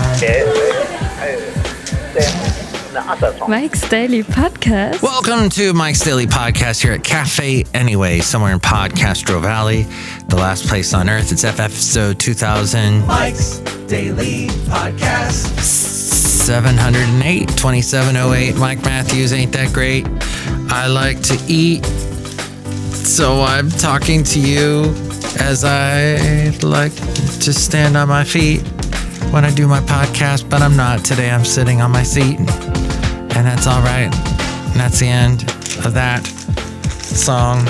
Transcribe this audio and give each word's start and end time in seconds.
Mike's 3.50 3.86
Daily 3.90 4.22
Podcast. 4.22 5.02
Welcome 5.02 5.50
to 5.50 5.74
Mike's 5.74 6.00
Daily 6.00 6.26
Podcast 6.26 6.82
here 6.82 6.92
at 6.92 7.04
Cafe 7.04 7.66
Anyway, 7.74 8.20
somewhere 8.20 8.54
in 8.54 8.60
Podcastro 8.60 9.42
Valley, 9.42 9.82
the 10.28 10.36
last 10.36 10.66
place 10.66 10.94
on 10.94 11.10
earth. 11.10 11.30
It's 11.30 11.44
FF 11.44 11.60
episode 11.60 12.18
2000. 12.18 13.06
Mike's 13.06 13.58
Daily 13.86 14.46
Podcast. 14.68 15.60
708 15.60 17.48
2708 17.50 18.56
Mike 18.56 18.82
Matthews 18.82 19.34
ain't 19.34 19.52
that 19.52 19.74
great. 19.74 20.06
I 20.72 20.86
like 20.86 21.20
to 21.24 21.38
eat. 21.46 21.84
So 21.84 23.42
I'm 23.42 23.68
talking 23.68 24.24
to 24.24 24.40
you 24.40 25.11
as 25.40 25.64
I 25.64 26.50
like 26.62 26.94
to 27.40 27.52
stand 27.52 27.96
on 27.96 28.08
my 28.08 28.24
feet 28.24 28.60
when 29.32 29.44
I 29.44 29.50
do 29.54 29.66
my 29.66 29.80
podcast, 29.80 30.48
but 30.48 30.62
I'm 30.62 30.76
not. 30.76 31.04
Today 31.04 31.30
I'm 31.30 31.44
sitting 31.44 31.80
on 31.80 31.90
my 31.90 32.02
seat. 32.02 32.38
And 32.38 33.46
that's 33.46 33.66
all 33.66 33.82
right. 33.82 34.10
And 34.12 34.80
that's 34.80 35.00
the 35.00 35.08
end 35.08 35.42
of 35.84 35.94
that 35.94 36.26
song. 36.26 37.66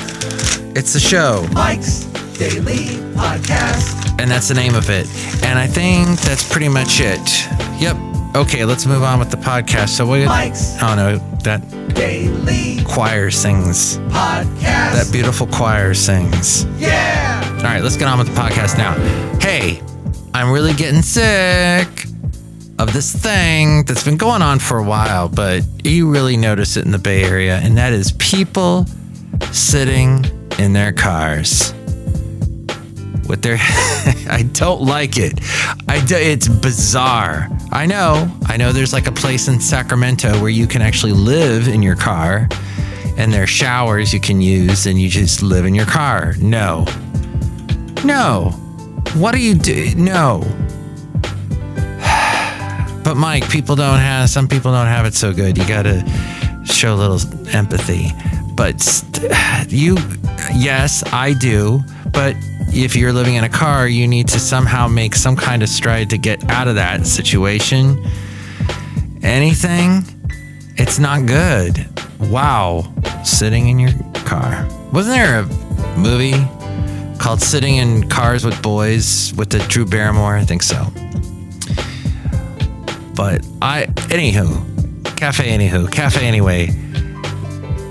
It's 0.77 0.93
the 0.93 1.01
show. 1.01 1.47
Mike's 1.53 2.05
Daily 2.39 2.99
Podcast. 3.15 4.21
And 4.21 4.31
that's 4.31 4.49
the 4.49 4.55
name 4.55 4.75
of 4.75 4.91
it. 4.91 5.07
And 5.45 5.59
I 5.59 5.67
think 5.67 6.21
that's 6.21 6.51
pretty 6.51 6.69
much 6.69 7.01
it. 7.01 7.47
Yep. 7.81 8.12
Okay, 8.35 8.65
let's 8.65 8.87
move 8.87 9.03
on 9.03 9.19
with 9.19 9.31
the 9.31 9.37
podcast. 9.37 9.91
So 9.91 10.07
we 10.11 10.25
Mike's 10.25 10.77
Oh 10.83 10.95
no, 10.95 11.19
that 11.41 11.61
Daily 11.95 12.83
choir 12.85 13.31
sings. 13.31 13.99
Podcast. 14.09 14.93
That 14.95 15.09
beautiful 15.13 15.47
choir 15.47 15.93
sings. 15.93 16.65
yeah. 16.79 17.43
All 17.59 17.65
right, 17.65 17.83
let's 17.83 17.97
get 17.97 18.09
on 18.09 18.19
with 18.19 18.29
the 18.29 18.41
podcast 18.41 18.79
now. 18.79 18.95
Hey, 19.39 19.83
I'm 20.35 20.51
really 20.51 20.73
getting 20.73 21.03
sick 21.03 21.89
of 22.79 22.93
this 22.95 23.15
thing 23.15 23.85
that's 23.85 24.03
been 24.03 24.17
going 24.17 24.41
on 24.43 24.59
for 24.59 24.79
a 24.79 24.83
while, 24.83 25.29
but 25.29 25.63
you 25.85 26.11
really 26.11 26.37
notice 26.39 26.77
it 26.77 26.85
in 26.87 26.91
the 26.91 26.99
Bay 26.99 27.23
Area, 27.25 27.59
and 27.59 27.77
that 27.77 27.93
is 27.93 28.13
people 28.13 28.87
sitting 29.53 30.25
in 30.59 30.73
their 30.73 30.93
cars 30.93 31.75
with 33.33 33.41
their. 33.41 33.57
I 34.31 34.47
don't 34.53 34.83
like 34.83 35.17
it. 35.17 35.41
I 35.89 36.05
do, 36.05 36.17
it's 36.17 36.49
bizarre. 36.49 37.49
I 37.73 37.87
know. 37.87 38.31
I 38.45 38.59
know. 38.59 38.73
There's 38.73 38.93
like 38.93 39.07
a 39.07 39.13
place 39.13 39.49
in 39.49 39.59
Sacramento 39.59 40.39
where 40.39 40.51
you 40.51 40.67
can 40.67 40.83
actually 40.83 41.13
live 41.13 41.67
in 41.67 41.83
your 41.83 41.97
car, 41.97 42.47
and 43.17 43.33
there 43.33 43.45
are 43.45 43.47
showers 43.47 44.13
you 44.13 44.21
can 44.21 44.43
use, 44.43 44.85
and 44.87 45.01
you 45.01 45.09
just 45.09 45.43
live 45.43 45.65
in 45.65 45.75
your 45.75 45.87
car. 45.87 46.35
No. 46.41 46.85
No. 48.05 48.51
What 49.15 49.33
do 49.33 49.41
you 49.41 49.55
do? 49.55 49.95
No. 49.97 50.43
But 53.03 53.17
Mike, 53.17 53.51
people 53.51 53.75
don't 53.75 53.99
have 53.99 54.31
some 54.31 54.47
people 54.47 54.71
don't 54.71 54.87
have 54.87 55.07
it 55.07 55.15
so 55.15 55.33
good. 55.33 55.59
You 55.59 55.67
got 55.67 55.83
to 55.83 56.05
show 56.65 56.95
a 56.95 56.99
little 57.05 57.19
empathy. 57.49 58.13
But 58.55 58.81
st- 58.81 59.73
you 59.73 59.97
yes, 60.55 61.03
I 61.13 61.33
do, 61.33 61.83
but 62.13 62.37
if 62.73 62.97
you're 62.97 63.13
living 63.13 63.35
in 63.35 63.45
a 63.45 63.49
car, 63.49 63.87
you 63.87 64.09
need 64.09 64.29
to 64.29 64.41
somehow 64.41 64.89
make 64.89 65.15
some 65.15 65.37
kind 65.37 65.63
of 65.63 65.69
stride 65.69 66.11
to 66.11 66.19
get 66.19 66.49
out 66.51 66.69
of 66.69 66.75
that 66.77 67.07
situation. 67.07 68.03
Anything? 69.23 70.05
It's 70.77 70.99
not 70.99 71.27
good. 71.27 71.87
Wow. 72.19 72.93
Sitting 73.25 73.69
in 73.69 73.79
your 73.79 73.93
car. 74.25 74.67
Wasn't 74.93 75.15
there 75.15 75.41
a 75.41 75.99
movie 75.99 76.33
called 77.19 77.43
Sitting 77.43 77.77
in 77.77 78.09
Cars 78.09 78.45
with 78.45 78.61
Boys 78.63 79.35
with 79.35 79.51
the 79.51 79.59
Drew 79.69 79.85
Barrymore? 79.85 80.37
I 80.37 80.45
think 80.45 80.63
so. 80.63 80.87
But 83.15 83.47
I, 83.61 83.87
anywho, 84.09 85.17
cafe, 85.17 85.57
anywho, 85.57 85.93
cafe, 85.93 86.27
anyway. 86.27 86.69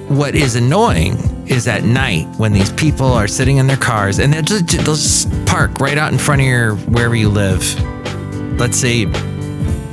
What 0.07 0.35
is 0.35 0.55
annoying 0.55 1.30
is 1.51 1.67
at 1.67 1.83
night 1.83 2.25
when 2.37 2.53
these 2.53 2.71
people 2.71 3.07
are 3.07 3.27
sitting 3.27 3.57
in 3.57 3.67
their 3.67 3.77
cars 3.77 4.19
and 4.19 4.33
they'll 4.33 4.41
just, 4.41 4.67
they'll 4.69 4.95
just 4.95 5.45
park 5.45 5.79
right 5.79 5.97
out 5.97 6.11
in 6.11 6.17
front 6.17 6.41
of 6.41 6.47
your 6.47 6.75
wherever 6.75 7.15
you 7.15 7.29
live. 7.29 7.61
Let's 8.59 8.77
say 8.77 9.05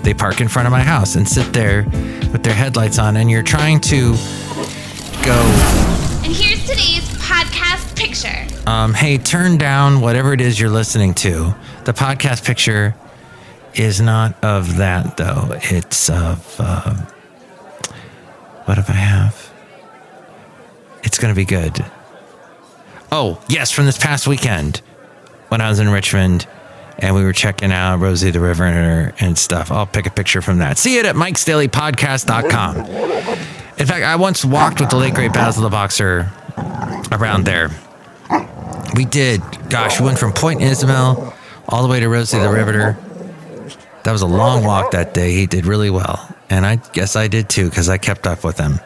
they 0.03 0.15
park 0.15 0.41
in 0.41 0.49
front 0.49 0.67
of 0.67 0.73
my 0.73 0.83
house 0.83 1.17
and 1.17 1.29
sit 1.29 1.53
there 1.53 1.85
with 2.33 2.43
their 2.43 2.55
headlights 2.55 2.99
on, 2.99 3.17
and 3.17 3.31
you're 3.31 3.43
trying 3.43 3.81
to 3.81 4.13
go 5.25 5.33
And 6.25 6.33
here's 6.33 6.63
today's 6.67 7.09
podcast 7.19 7.97
picture. 7.97 8.47
um, 8.71 8.95
hey, 8.95 9.19
turn 9.19 9.59
down 9.59 10.01
whatever 10.01 10.33
it 10.33 10.41
is 10.41 10.61
you're 10.61 10.71
listening 10.71 11.15
to. 11.15 11.55
The 11.85 11.93
podcast 11.93 12.45
picture 12.45 12.95
is 13.75 14.01
not 14.01 14.43
of 14.45 14.77
that, 14.77 15.17
though. 15.17 15.49
It's 15.63 16.09
of. 16.11 16.57
Uh, 16.59 16.95
what 18.67 18.79
if 18.79 18.91
I 18.91 18.95
have? 18.95 19.48
It's 21.09 21.17
going 21.17 21.35
to 21.35 21.37
be 21.37 21.47
good. 21.47 21.83
Oh, 23.11 23.43
yes, 23.49 23.71
from 23.71 23.87
this 23.87 23.97
past 23.97 24.29
weekend 24.29 24.83
when 25.49 25.63
I 25.63 25.71
was 25.71 25.79
in 25.79 25.89
Richmond 25.89 26.47
and 26.99 27.15
we 27.15 27.25
were 27.25 27.33
checking 27.33 27.73
out 27.73 27.97
Rosie 27.97 28.31
the 28.31 28.41
River 28.41 29.15
and 29.19 29.39
stuff. 29.39 29.73
I'll 29.73 29.87
pick 29.87 30.05
a 30.05 30.11
picture 30.11 30.43
from 30.43 30.59
that. 30.59 30.77
See 30.77 30.99
it 30.99 31.07
at 31.07 31.15
mikesdailypodcast.com. 31.15 32.77
In 32.77 33.87
fact, 33.87 34.05
I 34.05 34.17
once 34.17 34.45
walked 34.45 34.81
with 34.81 34.91
the 34.91 34.97
late 34.97 35.15
great 35.15 35.33
Basil 35.33 35.63
the 35.63 35.71
Boxer 35.71 36.31
around 37.11 37.47
there. 37.47 37.71
We 38.95 39.07
did. 39.07 39.41
Gosh, 39.71 39.99
we 39.99 40.05
went 40.05 40.19
from 40.19 40.35
Point 40.35 40.61
Isabel 40.61 41.35
all 41.67 41.83
the 41.83 41.89
way 41.89 42.01
to 42.01 42.09
Rosie 42.11 42.39
the 42.39 42.51
Riveter. 42.51 42.99
That 44.05 44.13
was 44.13 44.21
a 44.21 44.27
long 44.27 44.63
walk 44.63 44.91
that 44.91 45.15
day. 45.15 45.33
He 45.33 45.47
did 45.47 45.65
really 45.65 45.89
well. 45.89 46.37
And 46.51 46.67
I 46.67 46.77
guess 46.77 47.17
I 47.17 47.29
did 47.29 47.49
too 47.49 47.71
because 47.71 47.89
I 47.89 47.97
kept 47.97 48.27
up 48.27 48.45
with 48.45 48.59
him. 48.59 48.81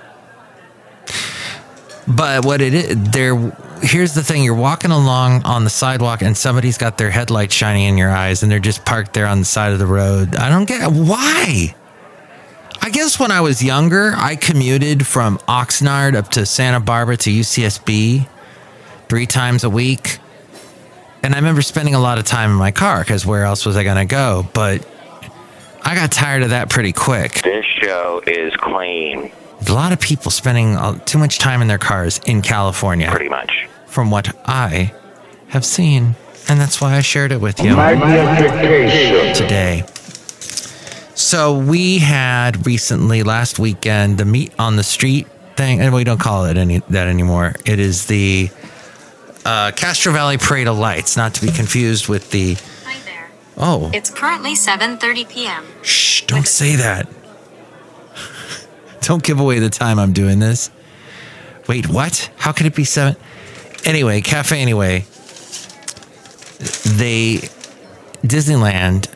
But 2.09 2.45
what 2.45 2.61
it 2.61 2.75
is, 2.75 3.11
there, 3.11 3.37
here's 3.81 4.15
the 4.15 4.23
thing 4.23 4.43
you're 4.43 4.55
walking 4.55 4.91
along 4.91 5.45
on 5.45 5.65
the 5.65 5.71
sidewalk 5.71 6.23
and 6.23 6.37
somebody's 6.37 6.79
got 6.79 6.99
their 6.99 7.11
headlights 7.11 7.55
shining 7.55 7.85
in 7.85 7.97
your 7.97 8.11
eyes 8.11 8.43
and 8.43 8.51
they're 8.51 8.59
just 8.59 8.85
parked 8.85 9.13
there 9.13 9.27
on 9.27 9.39
the 9.39 9.45
side 9.45 9.73
of 9.73 9.79
the 9.79 9.87
road. 9.87 10.35
I 10.37 10.49
don't 10.49 10.67
get 10.67 10.91
why. 10.91 11.75
I 12.85 12.91
guess 12.91 13.21
when 13.21 13.31
I 13.31 13.41
was 13.41 13.63
younger, 13.63 14.13
I 14.17 14.35
commuted 14.35 15.07
from 15.07 15.39
Oxnard 15.49 16.17
up 16.17 16.31
to 16.31 16.45
Santa 16.45 16.81
Barbara 16.81 17.17
to 17.19 17.31
UCSB 17.31 18.27
three 19.09 19.27
times 19.27 19.63
a 19.63 19.71
week. 19.71 20.19
And 21.23 21.35
I 21.35 21.39
remember 21.39 21.63
spending 21.63 21.95
a 21.95 22.01
lot 22.01 22.19
of 22.19 22.25
time 22.25 22.51
in 22.51 22.57
my 22.57 22.73
car 22.73 23.01
because 23.01 23.25
where 23.25 23.45
else 23.45 23.65
was 23.65 23.77
I 23.77 23.85
going 23.85 23.97
to 23.97 24.05
go? 24.05 24.45
But 24.53 24.85
I 25.85 25.95
got 25.95 26.11
tired 26.11 26.43
of 26.43 26.51
that 26.51 26.71
pretty 26.71 26.93
quick. 26.93 27.43
This 27.43 27.65
show 27.65 28.21
is 28.27 28.53
clean, 28.57 29.31
A 29.69 29.73
lot 29.73 29.93
of 29.93 30.01
people 30.01 30.31
spending 30.31 30.77
too 31.07 31.19
much 31.19 31.39
time 31.39 31.63
in 31.63 31.69
their 31.69 31.79
cars 31.79 32.21
in 32.27 32.43
California, 32.43 33.11
pretty 33.11 33.29
much. 33.29 33.67
from 33.87 34.11
what 34.11 34.35
I 34.47 34.93
have 35.49 35.65
seen. 35.65 36.15
And 36.49 36.61
that's 36.61 36.81
why 36.81 36.97
I 36.97 37.01
shared 37.03 37.31
it 37.33 37.41
with 37.41 37.61
you 37.63 37.75
today. 39.35 39.85
So 41.15 41.57
we 41.57 41.99
had 41.99 42.67
recently 42.67 43.23
last 43.23 43.59
weekend 43.59 44.19
the 44.19 44.25
meet 44.25 44.53
on 44.59 44.77
the 44.77 44.83
street 44.83 45.27
thing, 45.57 45.81
and 45.81 45.95
we 45.95 46.05
don't 46.05 46.19
call 46.21 46.47
it 46.47 46.57
any 46.57 46.79
that 46.91 47.07
anymore. 47.07 47.55
It 47.65 47.79
is 47.79 48.07
the 48.07 48.51
uh, 49.45 49.71
Castro 49.77 50.13
Valley 50.13 50.39
Parade 50.39 50.67
of 50.69 50.79
Lights, 50.79 51.17
not 51.17 51.35
to 51.35 51.47
be 51.47 51.53
confused 51.53 52.09
with 52.09 52.31
the. 52.31 52.55
Hi 52.85 52.99
there. 53.05 53.31
Oh, 53.57 53.91
It's 53.95 54.11
currently 54.11 54.55
7:30 54.55 55.29
p.m. 55.29 55.65
shh! 55.83 56.23
Don't 56.23 56.47
say 56.49 56.77
that. 56.77 57.09
Don't 59.03 59.23
give 59.23 59.39
away 59.41 59.59
the 59.59 59.71
time 59.71 59.99
I'm 59.99 60.13
doing 60.13 60.39
this. 60.39 60.71
Wait, 61.69 61.89
what? 61.89 62.31
How 62.37 62.53
could 62.53 62.67
it 62.67 62.75
be 62.75 62.85
seven? 62.85 63.17
Anyway, 63.85 64.21
cafe. 64.21 64.61
Anyway, 64.61 65.01
they 66.97 67.49
Disneyland 68.23 69.09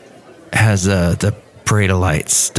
has 0.53 0.87
uh, 0.87 1.15
the 1.19 1.35
parade 1.65 1.89
of 1.91 1.99
lights. 1.99 2.49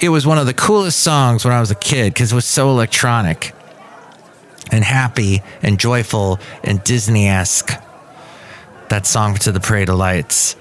It 0.00 0.08
was 0.08 0.26
one 0.26 0.38
of 0.38 0.46
the 0.46 0.54
coolest 0.54 0.98
songs 1.00 1.44
when 1.44 1.54
I 1.54 1.60
was 1.60 1.70
a 1.70 1.76
kid 1.76 2.12
because 2.14 2.32
it 2.32 2.34
was 2.34 2.44
so 2.44 2.70
electronic 2.70 3.54
and 4.70 4.84
happy 4.84 5.42
and 5.62 5.78
joyful 5.78 6.40
and 6.64 6.82
Disney 6.82 7.28
esque. 7.28 7.81
That 8.92 9.06
song 9.06 9.36
to 9.36 9.52
the 9.52 9.58
Parade 9.58 9.88
of 9.88 9.96
Lights. 9.96 10.54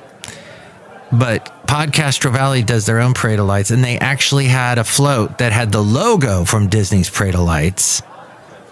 But 1.12 1.68
Podcastro 1.68 2.32
Valley 2.32 2.64
does 2.64 2.86
their 2.86 3.02
own 3.02 3.14
Parade 3.14 3.40
of 3.40 3.46
Lights, 3.46 3.72
and 3.72 3.84
they 3.84 4.00
actually 4.00 4.46
had 4.46 4.78
a 4.78 4.86
float 4.86 5.40
that 5.40 5.52
had 5.52 5.74
the 5.74 5.82
logo 5.82 6.46
from 6.46 6.70
Disney's 6.70 7.10
Parade 7.10 7.34
of 7.34 7.42
Lights, 7.42 8.00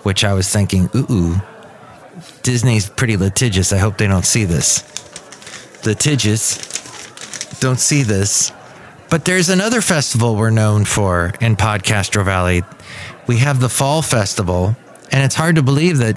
which 0.03 0.23
I 0.23 0.33
was 0.33 0.49
thinking, 0.49 0.89
ooh, 0.95 1.05
ooh, 1.11 1.41
Disney's 2.41 2.89
pretty 2.89 3.17
litigious. 3.17 3.73
I 3.73 3.79
hope 3.79 3.97
they 3.97 4.07
don't 4.07 4.25
see 4.25 4.45
this. 4.45 4.81
Litigious. 5.85 7.59
Don't 7.59 7.81
see 7.81 8.03
this. 8.03 8.53
But 9.09 9.25
there's 9.25 9.49
another 9.49 9.81
festival 9.81 10.37
we're 10.37 10.51
known 10.51 10.85
for 10.85 11.33
in 11.41 11.57
Podcastro 11.57 12.23
Valley. 12.23 12.63
We 13.27 13.39
have 13.39 13.59
the 13.59 13.67
Fall 13.67 14.01
Festival, 14.03 14.77
and 15.11 15.21
it's 15.21 15.35
hard 15.35 15.57
to 15.57 15.63
believe 15.63 15.97
that, 15.97 16.15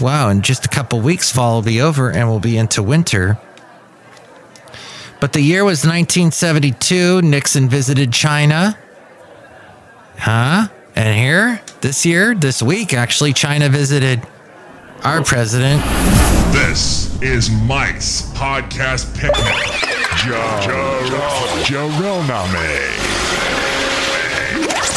wow, 0.00 0.28
in 0.28 0.42
just 0.42 0.64
a 0.64 0.68
couple 0.68 1.00
weeks, 1.00 1.30
fall 1.30 1.56
will 1.56 1.62
be 1.62 1.80
over 1.80 2.10
and 2.10 2.28
we'll 2.28 2.40
be 2.40 2.56
into 2.56 2.82
winter. 2.82 3.38
But 5.20 5.32
the 5.32 5.40
year 5.40 5.64
was 5.64 5.84
1972. 5.84 7.22
Nixon 7.22 7.68
visited 7.68 8.12
China. 8.12 8.76
Huh? 10.18 10.68
And 10.94 11.18
here, 11.18 11.60
this 11.80 12.06
year, 12.06 12.34
this 12.34 12.62
week, 12.62 12.94
actually, 12.94 13.32
China 13.32 13.68
visited 13.68 14.26
our 15.02 15.22
president. 15.22 15.82
This 16.52 17.20
is 17.22 17.50
Mike's 17.50 18.22
podcast 18.32 19.14
picnic. 19.18 19.54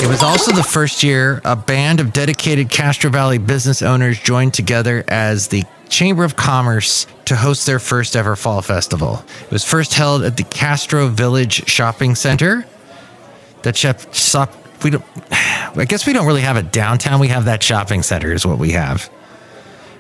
It 0.02 0.08
was 0.08 0.24
also 0.24 0.54
the 0.54 0.64
first 0.64 1.04
year 1.04 1.42
a 1.44 1.58
band 1.58 2.00
of 2.00 2.14
dedicated 2.14 2.70
Castro 2.70 3.10
Valley 3.10 3.38
business 3.38 3.82
owners 3.82 4.18
joined 4.18 4.54
together 4.54 5.04
as 5.10 5.50
the 5.50 5.64
Chamber 5.90 6.24
of 6.24 6.38
Commerce 6.38 7.06
to 7.26 7.36
host 7.36 7.66
their 7.66 7.80
first 7.80 8.16
ever 8.16 8.38
fall 8.38 8.62
festival. 8.62 9.26
It 9.42 9.52
was 9.52 9.66
first 9.66 9.94
held 9.94 10.24
at 10.24 10.38
the 10.38 10.44
Castro 10.44 11.10
Village 11.10 11.68
Shopping 11.68 12.16
Center. 12.16 12.66
That 13.64 13.76
shop, 13.76 14.14
shop 14.14 14.54
we 14.86 14.92
don't. 14.92 15.04
I 15.32 15.86
guess 15.86 16.08
we 16.08 16.14
don't 16.14 16.26
really 16.26 16.42
have 16.42 16.56
a 16.56 16.64
downtown. 16.64 17.20
We 17.20 17.28
have 17.28 17.44
that 17.46 17.62
shopping 17.62 18.02
center, 18.02 18.32
is 18.32 18.46
what 18.46 18.58
we 18.58 18.72
have, 18.72 19.04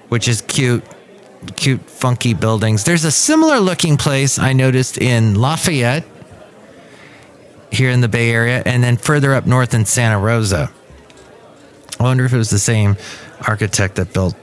which 0.07 0.29
is 0.29 0.39
cute, 0.39 0.83
cute, 1.57 1.81
funky 1.81 2.33
buildings. 2.33 2.85
There's 2.85 3.03
a 3.03 3.11
similar 3.11 3.59
looking 3.59 3.97
place 3.97 4.39
I 4.39 4.53
noticed 4.53 4.97
in 4.97 5.35
Lafayette, 5.35 6.05
here 7.71 7.89
in 7.89 8.01
the 8.01 8.07
Bay 8.07 8.31
Area, 8.31 8.63
and 8.65 8.83
then 8.83 8.97
further 8.97 9.33
up 9.33 9.45
north 9.45 9.73
in 9.73 9.85
Santa 9.85 10.19
Rosa. 10.19 10.71
I 11.99 12.03
wonder 12.03 12.25
if 12.25 12.33
it 12.33 12.37
was 12.37 12.49
the 12.49 12.59
same 12.59 12.97
architect 13.47 13.95
that 13.95 14.13
built 14.13 14.35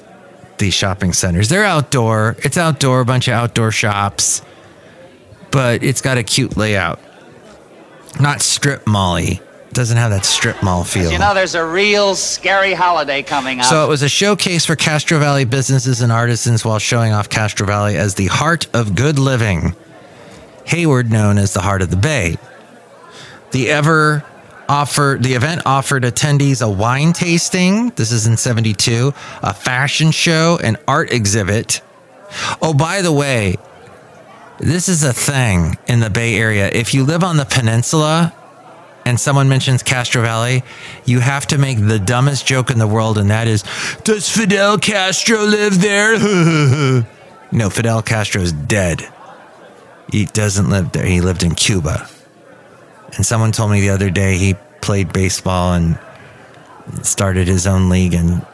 these 0.59 0.75
shopping 0.75 1.13
centers. 1.13 1.49
They're 1.49 1.65
outdoor. 1.65 2.37
It's 2.39 2.57
outdoor, 2.57 3.01
a 3.01 3.05
bunch 3.05 3.29
of 3.29 3.35
outdoor 3.35 3.71
shops, 3.73 4.43
but 5.51 5.83
it's 5.83 6.01
got 6.01 6.19
a 6.19 6.23
cute 6.23 6.57
layout. 6.57 7.01
Not 8.21 8.41
strip 8.43 8.87
molly. 8.87 9.41
Doesn't 9.73 9.99
have 9.99 10.11
that 10.11 10.25
strip 10.25 10.63
mall 10.63 10.85
feel. 10.85 11.13
You 11.13 11.19
know, 11.19 11.35
there's 11.35 11.55
a 11.55 11.65
real 11.65 12.15
scary 12.15 12.73
holiday 12.73 13.23
coming 13.23 13.61
up. 13.61 13.67
So 13.67 13.85
it 13.85 13.89
was 13.89 14.01
a 14.01 14.09
showcase 14.09 14.65
for 14.65 14.75
Castro 14.75 15.19
Valley 15.19 15.45
businesses 15.45 16.01
and 16.01 16.11
artisans 16.11 16.65
while 16.65 16.79
showing 16.79 17.13
off 17.13 17.29
Castro 17.29 17.67
Valley 17.67 17.99
as 17.99 18.15
the 18.15 18.27
heart 18.27 18.69
of 18.75 18.95
good 18.95 19.19
living. 19.19 19.75
Hayward 20.65 21.13
known 21.13 21.37
as 21.37 21.53
the 21.53 21.61
heart 21.61 21.83
of 21.83 21.91
the 21.91 21.97
Bay. 21.97 22.37
The 23.57 23.71
ever 23.71 24.23
offered 24.69 25.23
the 25.23 25.33
event 25.33 25.63
offered 25.65 26.03
attendees 26.03 26.61
a 26.61 26.69
wine 26.69 27.15
tasting. 27.15 27.89
This 27.97 28.13
is 28.13 28.27
in 28.27 28.37
72, 28.37 29.15
a 29.43 29.55
fashion 29.55 30.11
show, 30.11 30.59
an 30.63 30.77
art 30.87 31.11
exhibit. 31.11 31.81
Oh, 32.61 32.75
by 32.75 33.01
the 33.01 33.13
way, 33.13 33.57
this 34.59 34.91
is 34.91 35.03
a 35.05 35.15
thing 35.15 35.79
in 35.89 36.01
the 36.01 36.11
Bay 36.11 36.37
Area. 36.37 36.69
If 36.71 36.93
you 36.93 37.03
live 37.03 37.25
on 37.25 37.39
the 37.39 37.47
peninsula 37.47 38.35
and 39.07 39.19
someone 39.19 39.49
mentions 39.49 39.83
Castro 39.83 40.21
Valley, 40.21 40.63
you 41.07 41.21
have 41.21 41.47
to 41.47 41.57
make 41.57 41.79
the 41.79 41.99
dumbest 41.99 42.47
joke 42.47 42.71
in 42.71 42.79
the 42.79 42.87
world, 42.87 43.17
and 43.17 43.31
that 43.31 43.49
is, 43.49 43.65
Does 44.05 44.29
Fidel 44.29 44.77
Castro 44.77 45.43
live 45.45 45.81
there? 45.81 46.19
no, 47.53 47.71
Fidel 47.71 48.03
Castro 48.03 48.43
is 48.43 48.53
dead. 48.53 49.09
He 50.13 50.27
doesn't 50.27 50.69
live 50.69 50.93
there. 50.93 51.07
He 51.07 51.23
lived 51.23 51.43
in 51.43 51.55
Cuba. 51.55 52.07
And 53.17 53.25
someone 53.25 53.53
told 53.53 53.71
me 53.71 53.81
the 53.81 53.91
other 53.91 54.11
day 54.11 54.37
he 54.37 54.55
played 54.81 55.13
baseball 55.13 55.75
and 55.75 55.99
started 57.03 57.49
his 57.49 57.67
own 57.67 57.89
league 57.89 58.15
in 58.15 58.45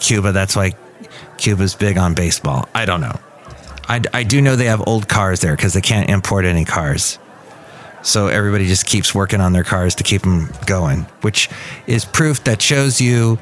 Cuba. 0.00 0.32
That's 0.32 0.56
why 0.56 0.72
Cuba's 1.38 1.74
big 1.74 1.96
on 1.96 2.14
baseball. 2.14 2.68
I 2.74 2.84
don't 2.84 3.00
know. 3.00 3.18
I, 3.88 4.00
I 4.12 4.22
do 4.22 4.40
know 4.40 4.56
they 4.56 4.66
have 4.66 4.86
old 4.86 5.08
cars 5.08 5.40
there 5.40 5.56
because 5.56 5.72
they 5.72 5.80
can't 5.80 6.10
import 6.10 6.44
any 6.44 6.64
cars. 6.64 7.18
So 8.02 8.28
everybody 8.28 8.66
just 8.66 8.86
keeps 8.86 9.14
working 9.14 9.40
on 9.40 9.52
their 9.52 9.64
cars 9.64 9.94
to 9.96 10.04
keep 10.04 10.22
them 10.22 10.48
going, 10.66 11.00
which 11.22 11.48
is 11.86 12.04
proof 12.04 12.44
that 12.44 12.62
shows 12.62 13.00
you 13.00 13.38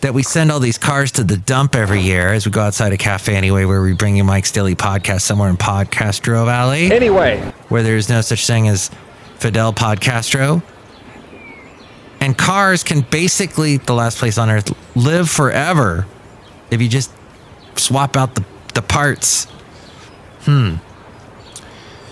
that 0.00 0.12
we 0.12 0.22
send 0.22 0.50
all 0.50 0.60
these 0.60 0.78
cars 0.78 1.12
to 1.12 1.24
the 1.24 1.36
dump 1.36 1.74
every 1.74 2.00
year 2.00 2.32
as 2.32 2.46
we 2.46 2.52
go 2.52 2.60
outside 2.60 2.92
a 2.92 2.96
cafe 2.96 3.34
anyway, 3.34 3.64
where 3.64 3.82
we 3.82 3.92
bring 3.92 4.16
you 4.16 4.24
Mike's 4.24 4.52
Daily 4.52 4.74
Podcast 4.74 5.22
somewhere 5.22 5.48
in 5.48 5.56
Podcastro 5.56 6.44
Valley. 6.44 6.90
Anyway, 6.92 7.40
where 7.68 7.82
there's 7.82 8.08
no 8.08 8.20
such 8.20 8.46
thing 8.46 8.68
as 8.68 8.90
Fidel 9.38 9.72
Podcastro. 9.72 10.62
And 12.20 12.36
cars 12.36 12.82
can 12.82 13.02
basically, 13.02 13.76
the 13.76 13.94
last 13.94 14.18
place 14.18 14.38
on 14.38 14.50
earth, 14.50 14.74
live 14.96 15.28
forever 15.30 16.06
if 16.70 16.82
you 16.82 16.88
just 16.88 17.12
swap 17.76 18.16
out 18.16 18.34
the, 18.34 18.44
the 18.74 18.82
parts. 18.82 19.44
Hmm. 20.42 20.76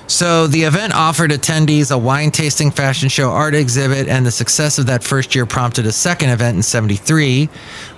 So 0.07 0.47
the 0.47 0.63
event 0.65 0.95
offered 0.95 1.31
attendees 1.31 1.91
a 1.91 1.99
wine 1.99 2.31
tasting, 2.31 2.71
fashion 2.71 3.09
show, 3.09 3.31
art 3.31 3.55
exhibit, 3.55 4.07
and 4.07 4.25
the 4.25 4.31
success 4.31 4.79
of 4.79 4.87
that 4.87 5.03
first 5.03 5.35
year 5.35 5.47
prompted 5.47 5.87
a 5.87 5.93
second 5.93 6.29
event 6.29 6.57
in 6.57 6.63
73, 6.63 7.47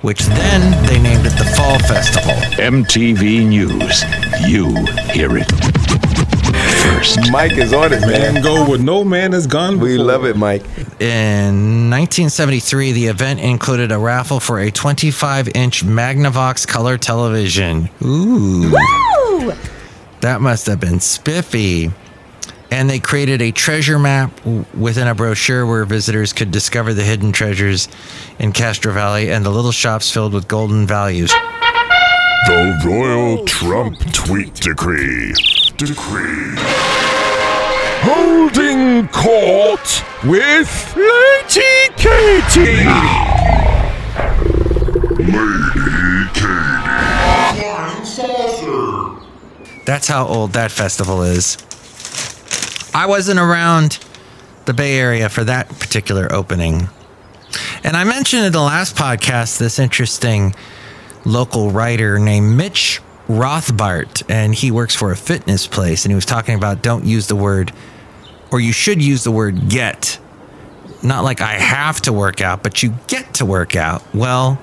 which 0.02 0.20
then 0.20 0.86
they 0.86 1.00
named 1.00 1.26
it 1.26 1.30
the 1.30 1.44
Fall 1.56 1.78
Festival. 1.80 2.32
MTV 2.62 3.46
News. 3.46 4.04
You 4.48 4.72
hear 5.12 5.36
it 5.36 6.15
first. 6.96 7.30
Mike 7.30 7.56
is 7.58 7.72
on 7.72 7.92
it, 7.92 8.00
man. 8.00 8.34
Man 8.34 8.42
go 8.42 8.68
with 8.68 8.82
no 8.82 9.04
man 9.04 9.32
has 9.32 9.46
gone 9.46 9.78
We 9.78 9.98
love 9.98 10.24
it, 10.24 10.36
Mike. 10.36 10.62
In 11.00 11.90
1973, 11.90 12.92
the 12.92 13.06
event 13.06 13.40
included 13.40 13.92
a 13.92 13.98
raffle 13.98 14.40
for 14.40 14.60
a 14.60 14.70
25 14.70 15.48
inch 15.54 15.84
Magnavox 15.84 16.66
color 16.66 16.98
television. 16.98 17.88
Ooh. 18.02 18.70
That 20.20 20.40
must 20.40 20.66
have 20.66 20.80
been 20.80 21.00
spiffy. 21.00 21.90
And 22.70 22.90
they 22.90 22.98
created 22.98 23.42
a 23.42 23.52
treasure 23.52 23.98
map 23.98 24.44
within 24.74 25.06
a 25.06 25.14
brochure 25.14 25.64
where 25.66 25.84
visitors 25.84 26.32
could 26.32 26.50
discover 26.50 26.94
the 26.94 27.04
hidden 27.04 27.30
treasures 27.30 27.88
in 28.40 28.52
Castro 28.52 28.92
Valley 28.92 29.30
and 29.30 29.46
the 29.46 29.50
little 29.50 29.70
shops 29.70 30.10
filled 30.10 30.32
with 30.32 30.48
golden 30.48 30.84
values. 30.84 31.30
The 32.46 32.82
Royal 32.84 33.44
Trump 33.44 33.98
Tweet 34.12 34.54
Decree. 34.54 35.34
Decree. 35.76 36.54
Holding 38.02 39.08
court 39.08 40.04
with 40.24 40.96
Lady 40.96 41.92
Katie. 41.96 42.86
Lady 45.18 46.28
Katie. 46.34 46.80
Flying 47.60 48.04
saucer. 48.06 49.20
That's 49.84 50.08
how 50.08 50.26
old 50.26 50.52
that 50.52 50.70
festival 50.70 51.22
is. 51.22 51.58
I 52.94 53.04
wasn't 53.04 53.38
around 53.38 53.98
the 54.64 54.72
Bay 54.72 54.98
Area 54.98 55.28
for 55.28 55.44
that 55.44 55.68
particular 55.68 56.32
opening. 56.32 56.88
And 57.84 57.98
I 57.98 58.04
mentioned 58.04 58.46
in 58.46 58.52
the 58.52 58.62
last 58.62 58.96
podcast 58.96 59.58
this 59.58 59.78
interesting 59.78 60.54
local 61.26 61.70
writer 61.70 62.18
named 62.18 62.56
Mitch 62.56 63.02
Rothbart, 63.28 64.22
and 64.28 64.54
he 64.54 64.70
works 64.70 64.94
for 64.94 65.10
a 65.10 65.16
fitness 65.16 65.66
place, 65.66 66.04
and 66.04 66.12
he 66.12 66.14
was 66.14 66.26
talking 66.26 66.54
about 66.54 66.82
don't 66.82 67.04
use 67.04 67.26
the 67.26 67.36
word, 67.36 67.72
or 68.52 68.60
you 68.60 68.72
should 68.72 69.02
use 69.02 69.24
the 69.24 69.32
word 69.32 69.68
get. 69.68 70.18
Not 71.02 71.24
like 71.24 71.40
I 71.40 71.54
have 71.54 72.00
to 72.02 72.12
work 72.12 72.40
out, 72.40 72.62
but 72.62 72.82
you 72.82 72.94
get 73.08 73.34
to 73.34 73.44
work 73.44 73.76
out. 73.76 74.02
Well, 74.14 74.60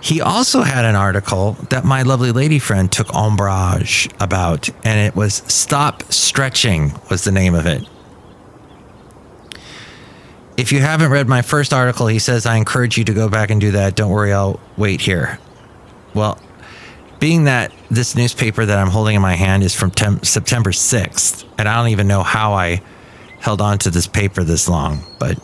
he 0.00 0.20
also 0.20 0.62
had 0.62 0.84
an 0.84 0.94
article 0.94 1.52
that 1.70 1.84
my 1.84 2.02
lovely 2.02 2.30
lady 2.30 2.60
friend 2.60 2.90
took 2.90 3.08
ombrage 3.08 4.10
about, 4.20 4.68
and 4.84 5.00
it 5.00 5.16
was 5.16 5.42
Stop 5.48 6.04
Stretching, 6.12 6.92
was 7.10 7.24
the 7.24 7.32
name 7.32 7.54
of 7.54 7.66
it. 7.66 7.84
If 10.56 10.72
you 10.72 10.80
haven't 10.80 11.10
read 11.10 11.28
my 11.28 11.42
first 11.42 11.72
article, 11.72 12.06
he 12.06 12.18
says, 12.18 12.46
I 12.46 12.56
encourage 12.56 12.98
you 12.98 13.04
to 13.04 13.14
go 13.14 13.28
back 13.28 13.50
and 13.50 13.60
do 13.60 13.72
that. 13.72 13.96
Don't 13.96 14.10
worry, 14.10 14.32
I'll 14.32 14.60
wait 14.76 15.00
here. 15.00 15.38
Well, 16.14 16.38
being 17.18 17.44
that 17.44 17.72
this 17.90 18.14
newspaper 18.14 18.64
that 18.64 18.78
I'm 18.78 18.88
holding 18.88 19.16
in 19.16 19.22
my 19.22 19.34
hand 19.34 19.62
is 19.62 19.74
from 19.74 19.90
tem- 19.90 20.22
September 20.22 20.70
6th, 20.70 21.44
and 21.58 21.68
I 21.68 21.76
don't 21.76 21.90
even 21.90 22.06
know 22.06 22.22
how 22.22 22.52
I 22.52 22.80
held 23.40 23.60
on 23.60 23.78
to 23.78 23.90
this 23.90 24.06
paper 24.06 24.44
this 24.44 24.68
long, 24.68 25.00
but 25.18 25.38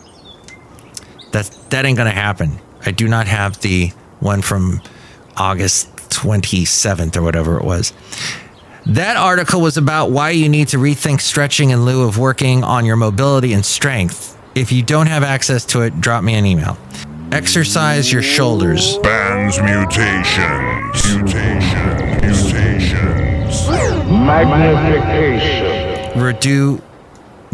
that's, 1.33 1.51
that 1.67 1.85
ain't 1.85 1.99
to 1.99 2.11
happen. 2.11 2.59
I 2.87 2.91
do 2.91 3.09
not 3.09 3.27
have 3.27 3.61
the 3.61 3.89
one 4.21 4.43
from 4.43 4.81
August 5.37 5.95
27th 6.11 7.17
or 7.17 7.23
whatever 7.23 7.59
it 7.59 7.65
was. 7.65 7.93
That 8.87 9.17
article 9.17 9.61
was 9.61 9.77
about 9.77 10.11
why 10.11 10.31
you 10.31 10.49
need 10.49 10.69
to 10.69 10.77
rethink 10.77 11.21
stretching 11.21 11.71
in 11.71 11.85
lieu 11.85 12.07
of 12.07 12.19
working 12.19 12.63
on 12.63 12.85
your 12.85 12.97
mobility 12.97 13.53
and 13.53 13.65
strength. 13.65 14.39
If 14.55 14.71
you 14.71 14.83
don't 14.83 15.07
have 15.07 15.23
access 15.23 15.65
to 15.67 15.83
it, 15.83 16.01
drop 16.01 16.23
me 16.23 16.35
an 16.35 16.45
email. 16.45 16.77
Exercise 17.35 18.11
your 18.13 18.23
shoulders. 18.23 18.97
Bands 18.99 19.59
mutations. 19.59 21.17
Mutations. 21.17 22.23
Mutations. 22.23 23.69
Magnification. 24.09 26.13
Redo 26.13 26.81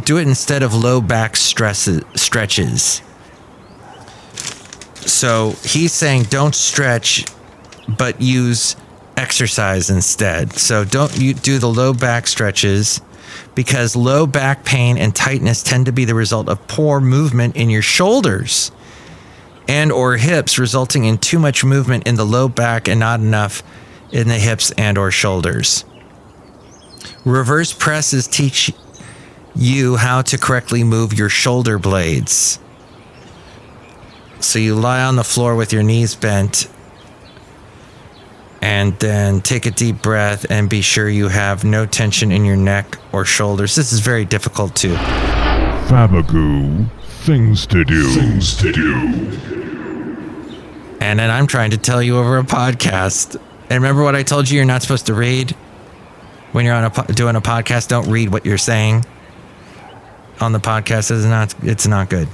do 0.04 0.18
it 0.18 0.28
instead 0.28 0.62
of 0.62 0.74
low 0.74 1.00
back 1.00 1.34
stresses, 1.34 2.02
stretches. 2.14 3.00
So 4.96 5.54
he's 5.62 5.94
saying 5.94 6.24
don't 6.24 6.54
stretch, 6.54 7.24
but 7.88 8.20
use 8.20 8.76
exercise 9.16 9.88
instead. 9.88 10.58
So 10.58 10.84
don't 10.84 11.18
you 11.18 11.32
do 11.32 11.58
the 11.58 11.68
low 11.68 11.94
back 11.94 12.26
stretches 12.26 13.00
because 13.54 13.96
low 13.96 14.26
back 14.26 14.66
pain 14.66 14.98
and 14.98 15.16
tightness 15.16 15.62
tend 15.62 15.86
to 15.86 15.92
be 15.92 16.04
the 16.04 16.14
result 16.14 16.50
of 16.50 16.68
poor 16.68 17.00
movement 17.00 17.56
in 17.56 17.70
your 17.70 17.80
shoulders 17.80 18.72
and 19.70 19.92
or 19.92 20.16
hips 20.16 20.58
resulting 20.58 21.04
in 21.04 21.16
too 21.16 21.38
much 21.38 21.64
movement 21.64 22.04
in 22.04 22.16
the 22.16 22.24
low 22.24 22.48
back 22.48 22.88
and 22.88 22.98
not 22.98 23.20
enough 23.20 23.62
in 24.10 24.26
the 24.26 24.34
hips 24.34 24.72
and 24.72 24.98
or 24.98 25.12
shoulders. 25.12 25.84
Reverse 27.24 27.72
presses 27.72 28.26
teach 28.26 28.72
you 29.54 29.94
how 29.94 30.22
to 30.22 30.36
correctly 30.36 30.82
move 30.82 31.16
your 31.16 31.28
shoulder 31.28 31.78
blades. 31.78 32.58
So 34.40 34.58
you 34.58 34.74
lie 34.74 35.04
on 35.04 35.14
the 35.14 35.22
floor 35.22 35.54
with 35.54 35.72
your 35.72 35.84
knees 35.84 36.16
bent 36.16 36.68
and 38.60 38.98
then 38.98 39.40
take 39.40 39.66
a 39.66 39.70
deep 39.70 40.02
breath 40.02 40.46
and 40.50 40.68
be 40.68 40.80
sure 40.82 41.08
you 41.08 41.28
have 41.28 41.62
no 41.62 41.86
tension 41.86 42.32
in 42.32 42.44
your 42.44 42.56
neck 42.56 42.98
or 43.12 43.24
shoulders. 43.24 43.76
This 43.76 43.92
is 43.92 44.00
very 44.00 44.24
difficult 44.24 44.74
too. 44.74 44.94
Fabagoo, 45.86 46.90
things 47.24 47.68
to 47.68 47.84
do. 47.84 48.08
Things 48.08 48.56
to 48.56 48.72
do. 48.72 49.59
And 51.00 51.18
then 51.18 51.30
I'm 51.30 51.46
trying 51.46 51.70
to 51.70 51.78
tell 51.78 52.02
you 52.02 52.18
over 52.18 52.38
a 52.38 52.42
podcast. 52.42 53.36
And 53.70 53.82
remember 53.82 54.02
what 54.02 54.14
I 54.14 54.22
told 54.22 54.50
you 54.50 54.56
you're 54.56 54.64
not 54.66 54.82
supposed 54.82 55.06
to 55.06 55.14
read 55.14 55.52
when 56.52 56.64
you're 56.64 56.74
on 56.74 56.84
a 56.84 56.90
po- 56.90 57.04
doing 57.12 57.36
a 57.36 57.40
podcast. 57.40 57.88
Don't 57.88 58.08
read 58.10 58.30
what 58.32 58.44
you're 58.44 58.58
saying 58.58 59.04
on 60.40 60.52
the 60.52 60.58
podcast. 60.60 61.10
It's 61.10 61.24
not 61.24 61.54
it's 61.64 61.86
not 61.86 62.10
good. 62.10 62.28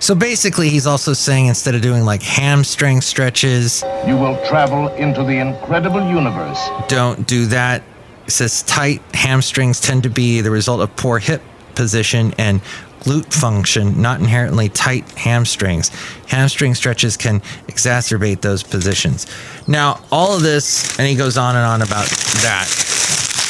So 0.00 0.14
basically, 0.14 0.68
he's 0.70 0.86
also 0.86 1.12
saying 1.12 1.46
instead 1.46 1.74
of 1.74 1.82
doing 1.82 2.04
like 2.04 2.22
hamstring 2.22 3.00
stretches, 3.00 3.82
You 4.06 4.16
will 4.16 4.36
travel 4.46 4.88
into 4.94 5.22
the 5.24 5.38
incredible 5.38 6.00
universe. 6.08 6.58
don't 6.88 7.26
do 7.26 7.46
that. 7.46 7.82
It 8.26 8.30
says 8.32 8.62
tight 8.62 9.02
hamstrings 9.14 9.80
tend 9.80 10.02
to 10.04 10.10
be 10.10 10.40
the 10.40 10.50
result 10.50 10.80
of 10.80 10.94
poor 10.96 11.18
hip 11.18 11.42
position 11.74 12.34
and 12.38 12.60
glute 13.00 13.32
function, 13.32 14.00
not 14.00 14.20
inherently 14.20 14.68
tight 14.68 15.10
hamstrings. 15.12 15.88
Hamstring 16.26 16.74
stretches 16.74 17.16
can 17.16 17.40
exacerbate 17.68 18.40
those 18.40 18.62
positions. 18.62 19.26
Now, 19.66 20.00
all 20.10 20.36
of 20.36 20.42
this, 20.42 20.98
and 20.98 21.08
he 21.08 21.14
goes 21.14 21.38
on 21.38 21.56
and 21.56 21.64
on 21.64 21.82
about 21.82 22.08
that. 22.42 22.68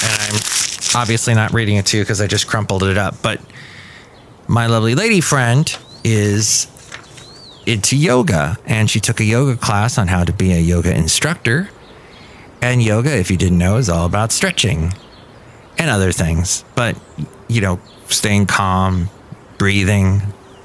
And 0.04 0.34
I'm 0.34 1.00
obviously 1.00 1.34
not 1.34 1.52
reading 1.52 1.76
it 1.76 1.86
to 1.86 1.96
you 1.98 2.02
because 2.02 2.20
I 2.20 2.26
just 2.26 2.46
crumpled 2.46 2.82
it 2.84 2.98
up. 2.98 3.16
But 3.22 3.40
my 4.46 4.66
lovely 4.66 4.94
lady 4.94 5.20
friend 5.20 5.76
is 6.04 6.66
into 7.66 7.96
yoga 7.96 8.56
and 8.64 8.88
she 8.88 8.98
took 8.98 9.20
a 9.20 9.24
yoga 9.24 9.56
class 9.56 9.98
on 9.98 10.08
how 10.08 10.24
to 10.24 10.32
be 10.32 10.52
a 10.52 10.58
yoga 10.60 10.94
instructor. 10.94 11.68
And 12.62 12.82
yoga, 12.82 13.16
if 13.16 13.30
you 13.30 13.36
didn't 13.36 13.58
know, 13.58 13.76
is 13.76 13.88
all 13.88 14.06
about 14.06 14.32
stretching 14.32 14.92
and 15.76 15.90
other 15.90 16.12
things. 16.12 16.64
But, 16.74 16.98
you 17.46 17.60
know, 17.60 17.78
staying 18.08 18.46
calm, 18.46 19.08
breathing, 19.58 20.20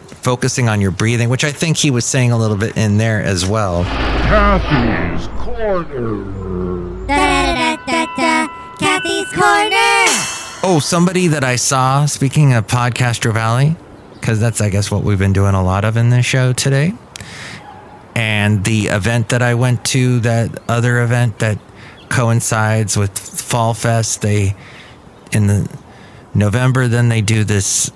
focusing 0.08 0.70
on 0.70 0.80
your 0.80 0.92
breathing, 0.92 1.30
which 1.30 1.44
I 1.44 1.52
think 1.52 1.78
he 1.78 1.92
was 1.92 2.06
saying 2.06 2.32
a 2.32 2.38
little 2.38 2.58
bit 2.58 2.78
in 2.78 2.98
there 2.98 3.22
as 3.22 3.46
well. 3.46 3.84
Kathy's 3.84 5.28
Corner. 5.40 7.08
Da, 7.08 7.76
da, 7.86 8.06
da, 8.16 8.48
Kathy's 8.78 9.30
Corner. 9.34 10.06
Oh, 10.66 10.80
somebody 10.82 11.28
that 11.28 11.44
I 11.44 11.58
saw, 11.58 12.06
speaking 12.06 12.54
of 12.54 12.68
Podcastro 12.68 13.34
Valley, 13.34 13.76
because 14.14 14.40
that's, 14.40 14.62
I 14.62 14.70
guess, 14.70 14.90
what 14.90 15.04
we've 15.04 15.20
been 15.20 15.34
doing 15.34 15.56
a 15.56 15.64
lot 15.64 15.84
of 15.84 15.98
in 15.98 16.10
this 16.10 16.26
show 16.26 16.54
today. 16.54 16.94
And 18.16 18.64
the 18.64 18.88
event 18.88 19.30
that 19.30 19.42
I 19.42 19.56
went 19.56 19.84
to, 19.88 20.20
that 20.22 20.58
other 20.70 21.02
event 21.02 21.40
that 21.40 21.60
coincides 22.10 22.96
with 22.96 23.18
Fall 23.18 23.74
Fest, 23.74 24.22
they, 24.22 24.56
in 25.32 25.48
the 25.48 25.70
November, 26.34 26.88
then 26.88 27.10
they 27.10 27.22
do 27.22 27.44
this 27.44 27.92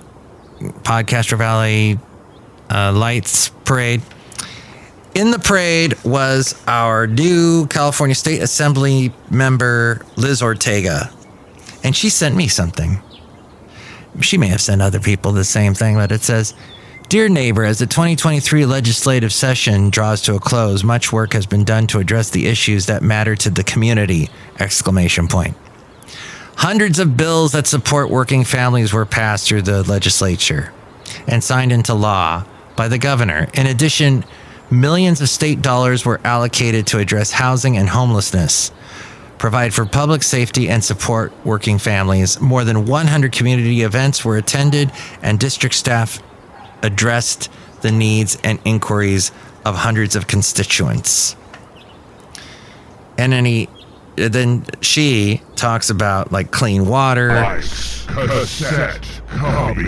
Podcastro 0.58 1.38
Valley 1.38 1.98
uh, 2.70 2.92
Lights 2.92 3.50
Parade. 3.64 4.02
In 5.14 5.30
the 5.30 5.38
parade 5.38 5.94
was 6.04 6.60
our 6.66 7.06
new 7.06 7.66
California 7.66 8.14
State 8.14 8.40
Assembly 8.40 9.12
member, 9.30 10.04
Liz 10.16 10.42
Ortega. 10.42 11.10
And 11.82 11.96
she 11.96 12.10
sent 12.10 12.36
me 12.36 12.48
something. 12.48 13.00
She 14.20 14.38
may 14.38 14.48
have 14.48 14.60
sent 14.60 14.82
other 14.82 15.00
people 15.00 15.32
the 15.32 15.44
same 15.44 15.74
thing, 15.74 15.96
but 15.96 16.12
it 16.12 16.22
says, 16.22 16.54
Dear 17.08 17.28
neighbor, 17.28 17.64
as 17.64 17.78
the 17.78 17.86
2023 17.86 18.66
legislative 18.66 19.32
session 19.32 19.88
draws 19.88 20.20
to 20.22 20.34
a 20.34 20.38
close, 20.38 20.84
much 20.84 21.10
work 21.10 21.32
has 21.32 21.46
been 21.46 21.64
done 21.64 21.86
to 21.86 22.00
address 22.00 22.30
the 22.30 22.46
issues 22.46 22.86
that 22.86 23.02
matter 23.02 23.34
to 23.36 23.48
the 23.50 23.64
community! 23.64 24.28
Exclamation 24.58 25.26
point. 25.26 25.56
Hundreds 26.58 26.98
of 26.98 27.16
bills 27.16 27.52
that 27.52 27.68
support 27.68 28.10
working 28.10 28.42
families 28.42 28.92
were 28.92 29.06
passed 29.06 29.46
through 29.46 29.62
the 29.62 29.84
legislature 29.84 30.72
and 31.28 31.42
signed 31.42 31.70
into 31.70 31.94
law 31.94 32.44
by 32.74 32.88
the 32.88 32.98
governor. 32.98 33.46
In 33.54 33.68
addition, 33.68 34.24
millions 34.68 35.20
of 35.20 35.28
state 35.28 35.62
dollars 35.62 36.04
were 36.04 36.20
allocated 36.24 36.84
to 36.88 36.98
address 36.98 37.30
housing 37.30 37.76
and 37.76 37.88
homelessness, 37.88 38.72
provide 39.38 39.72
for 39.72 39.86
public 39.86 40.24
safety, 40.24 40.68
and 40.68 40.82
support 40.82 41.32
working 41.44 41.78
families. 41.78 42.40
More 42.40 42.64
than 42.64 42.86
100 42.86 43.30
community 43.30 43.82
events 43.82 44.24
were 44.24 44.36
attended, 44.36 44.90
and 45.22 45.38
district 45.38 45.76
staff 45.76 46.20
addressed 46.82 47.52
the 47.82 47.92
needs 47.92 48.36
and 48.42 48.58
inquiries 48.64 49.30
of 49.64 49.76
hundreds 49.76 50.16
of 50.16 50.26
constituents. 50.26 51.36
And 53.16 53.46
he, 53.46 53.68
then 54.18 54.64
she 54.80 55.40
talks 55.56 55.90
about 55.90 56.32
like 56.32 56.50
clean 56.50 56.86
water, 56.86 57.28
Cassette. 58.08 59.20
Copy. 59.28 59.84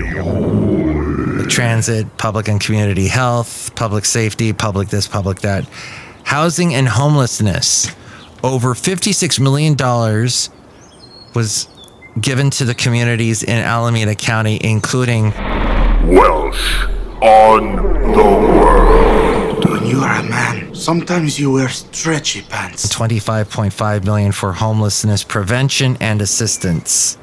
transit, 1.49 2.17
public 2.17 2.49
and 2.49 2.61
community 2.61 3.09
health, 3.09 3.75
public 3.75 4.05
safety, 4.05 4.53
public 4.53 4.89
this, 4.89 5.09
public 5.09 5.41
that, 5.41 5.65
housing 6.25 6.75
and 6.75 6.89
homelessness. 6.89 7.89
Over 8.43 8.75
$56 8.75 9.39
million 9.41 9.77
was 11.35 11.69
given 12.21 12.51
to 12.51 12.65
the 12.65 12.75
communities 12.75 13.43
in 13.43 13.59
Alameda 13.59 14.15
County, 14.15 14.59
including 14.63 15.31
Welsh 16.07 16.85
on 17.21 17.77
the 18.13 18.23
world. 18.23 19.30
When 19.91 19.99
you 19.99 20.05
are 20.05 20.21
a 20.21 20.23
man, 20.23 20.73
sometimes 20.73 21.41
you 21.41 21.51
wear 21.51 21.69
stretchy 21.69 22.43
pants. 22.43 22.87
25.5 22.95 24.05
million 24.05 24.31
for 24.31 24.53
homelessness 24.53 25.25
prevention 25.25 25.97
and 25.99 26.23
assistance. 26.23 27.19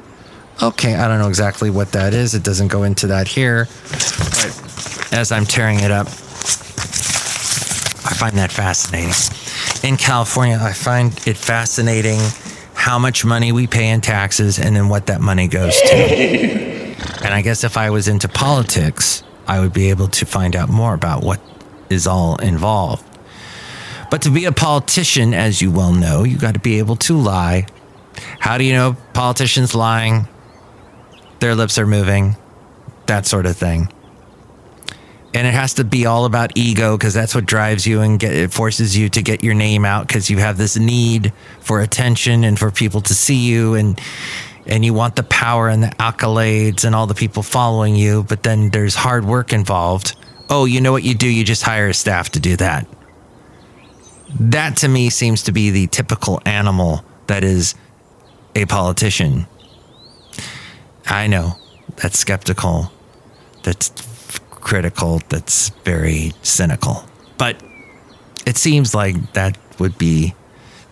Okay, 0.62 0.94
I 0.94 1.08
don't 1.08 1.18
know 1.18 1.28
exactly 1.28 1.70
what 1.70 1.92
that 1.92 2.12
is. 2.12 2.34
It 2.34 2.44
doesn't 2.44 2.68
go 2.68 2.82
into 2.82 3.06
that 3.06 3.26
here. 3.26 3.68
But 3.84 5.08
as 5.12 5.32
I'm 5.32 5.46
tearing 5.46 5.80
it 5.80 5.90
up, 5.90 6.08
I 6.08 6.10
find 8.12 8.36
that 8.36 8.52
fascinating. 8.52 9.14
In 9.82 9.96
California, 9.96 10.58
I 10.60 10.74
find 10.74 11.18
it 11.26 11.38
fascinating 11.38 12.20
how 12.74 12.98
much 12.98 13.24
money 13.24 13.50
we 13.50 13.66
pay 13.66 13.88
in 13.88 14.02
taxes 14.02 14.58
and 14.58 14.76
then 14.76 14.90
what 14.90 15.06
that 15.06 15.22
money 15.22 15.48
goes 15.48 15.80
to. 15.80 16.76
And 17.24 17.32
I 17.34 17.40
guess 17.42 17.64
if 17.64 17.76
I 17.78 17.90
was 17.90 18.08
into 18.08 18.28
politics, 18.28 19.22
I 19.46 19.60
would 19.60 19.72
be 19.72 19.88
able 19.88 20.08
to 20.08 20.26
find 20.26 20.54
out 20.54 20.68
more 20.68 20.94
about 20.94 21.22
what 21.22 21.40
is 21.90 22.06
all 22.06 22.36
involved. 22.36 23.04
But 24.10 24.22
to 24.22 24.30
be 24.30 24.46
a 24.46 24.52
politician, 24.52 25.34
as 25.34 25.60
you 25.60 25.70
well 25.70 25.92
know, 25.92 26.24
you 26.24 26.38
got 26.38 26.54
to 26.54 26.60
be 26.60 26.78
able 26.78 26.96
to 26.96 27.16
lie. 27.16 27.66
How 28.38 28.58
do 28.58 28.64
you 28.64 28.72
know 28.72 28.96
politicians 29.12 29.74
lying? 29.74 30.26
Their 31.40 31.54
lips 31.54 31.78
are 31.78 31.86
moving, 31.86 32.36
that 33.06 33.26
sort 33.26 33.46
of 33.46 33.56
thing. 33.56 33.92
And 35.34 35.46
it 35.46 35.52
has 35.52 35.74
to 35.74 35.84
be 35.84 36.06
all 36.06 36.24
about 36.24 36.56
ego 36.56 36.96
because 36.96 37.12
that's 37.12 37.34
what 37.34 37.44
drives 37.44 37.86
you 37.86 38.00
and 38.00 38.18
get, 38.18 38.32
it 38.32 38.52
forces 38.52 38.96
you 38.96 39.10
to 39.10 39.22
get 39.22 39.44
your 39.44 39.54
name 39.54 39.84
out 39.84 40.08
because 40.08 40.30
you 40.30 40.38
have 40.38 40.56
this 40.56 40.76
need 40.76 41.32
for 41.60 41.80
attention 41.80 42.44
and 42.44 42.58
for 42.58 42.70
people 42.70 43.02
to 43.02 43.14
see 43.14 43.36
you 43.36 43.74
and 43.74 44.00
and 44.66 44.84
you 44.84 44.92
want 44.92 45.16
the 45.16 45.22
power 45.22 45.68
and 45.68 45.82
the 45.82 45.88
accolades 45.88 46.84
and 46.84 46.94
all 46.94 47.06
the 47.06 47.14
people 47.14 47.42
following 47.42 47.96
you. 47.96 48.22
But 48.22 48.42
then 48.42 48.68
there's 48.70 48.94
hard 48.94 49.24
work 49.24 49.52
involved. 49.52 50.14
Oh, 50.50 50.64
you 50.64 50.80
know 50.80 50.92
what 50.92 51.02
you 51.02 51.14
do? 51.14 51.28
You 51.28 51.44
just 51.44 51.62
hire 51.62 51.88
a 51.88 51.94
staff 51.94 52.30
to 52.30 52.40
do 52.40 52.56
that. 52.56 52.86
That 54.40 54.76
to 54.78 54.88
me 54.88 55.10
seems 55.10 55.42
to 55.44 55.52
be 55.52 55.70
the 55.70 55.86
typical 55.86 56.40
animal 56.44 57.04
that 57.26 57.44
is 57.44 57.74
a 58.54 58.66
politician. 58.66 59.46
I 61.06 61.26
know. 61.26 61.54
That's 61.96 62.18
skeptical, 62.18 62.92
that's 63.62 63.90
critical, 64.50 65.20
that's 65.28 65.70
very 65.84 66.32
cynical, 66.42 67.04
but 67.38 67.60
it 68.46 68.56
seems 68.56 68.94
like 68.94 69.32
that 69.32 69.58
would 69.78 69.98
be 69.98 70.34